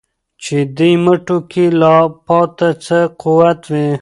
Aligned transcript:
چي 0.43 0.57
دي 0.75 0.89
مټو 1.03 1.37
كي 1.51 1.65
لا 1.81 1.95
پاته 2.27 2.69
څه 2.85 2.97
قوت 3.21 3.61
وي 3.73 3.87